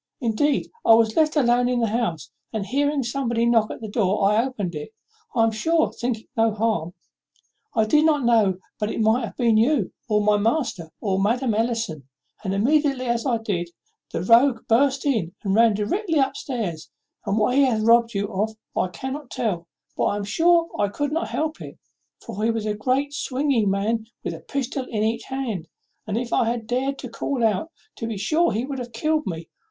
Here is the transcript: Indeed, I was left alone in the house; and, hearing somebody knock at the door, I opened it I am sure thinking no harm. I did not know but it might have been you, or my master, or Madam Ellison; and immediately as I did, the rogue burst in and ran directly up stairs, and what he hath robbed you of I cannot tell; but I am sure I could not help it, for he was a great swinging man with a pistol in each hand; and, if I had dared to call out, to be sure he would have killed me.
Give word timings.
Indeed, 0.19 0.71
I 0.83 0.95
was 0.95 1.15
left 1.15 1.35
alone 1.35 1.69
in 1.69 1.79
the 1.79 1.85
house; 1.85 2.31
and, 2.51 2.65
hearing 2.65 3.03
somebody 3.03 3.45
knock 3.45 3.69
at 3.69 3.81
the 3.81 3.87
door, 3.87 4.27
I 4.31 4.43
opened 4.43 4.73
it 4.73 4.95
I 5.35 5.43
am 5.43 5.51
sure 5.51 5.93
thinking 5.93 6.25
no 6.35 6.51
harm. 6.55 6.95
I 7.75 7.85
did 7.85 8.03
not 8.05 8.25
know 8.25 8.57
but 8.79 8.89
it 8.89 8.99
might 8.99 9.23
have 9.25 9.37
been 9.37 9.57
you, 9.57 9.93
or 10.09 10.21
my 10.23 10.37
master, 10.37 10.89
or 11.01 11.21
Madam 11.21 11.53
Ellison; 11.53 12.07
and 12.43 12.51
immediately 12.51 13.05
as 13.05 13.27
I 13.27 13.37
did, 13.37 13.69
the 14.11 14.23
rogue 14.23 14.61
burst 14.67 15.05
in 15.05 15.35
and 15.43 15.53
ran 15.53 15.75
directly 15.75 16.17
up 16.17 16.35
stairs, 16.35 16.89
and 17.27 17.37
what 17.37 17.53
he 17.55 17.61
hath 17.65 17.83
robbed 17.83 18.15
you 18.15 18.27
of 18.33 18.55
I 18.75 18.87
cannot 18.87 19.29
tell; 19.29 19.67
but 19.95 20.05
I 20.05 20.15
am 20.15 20.23
sure 20.23 20.67
I 20.79 20.87
could 20.87 21.11
not 21.11 21.27
help 21.29 21.61
it, 21.61 21.77
for 22.25 22.43
he 22.43 22.49
was 22.49 22.65
a 22.65 22.73
great 22.73 23.13
swinging 23.13 23.69
man 23.69 24.07
with 24.23 24.33
a 24.33 24.39
pistol 24.39 24.83
in 24.85 25.03
each 25.03 25.25
hand; 25.25 25.67
and, 26.07 26.17
if 26.17 26.33
I 26.33 26.45
had 26.49 26.65
dared 26.65 26.97
to 26.97 27.07
call 27.07 27.43
out, 27.43 27.69
to 27.97 28.07
be 28.07 28.17
sure 28.17 28.51
he 28.51 28.65
would 28.65 28.79
have 28.79 28.93
killed 28.93 29.27
me. 29.27 29.47